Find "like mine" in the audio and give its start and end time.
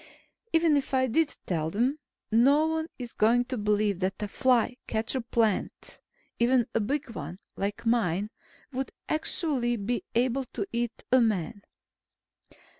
7.55-8.31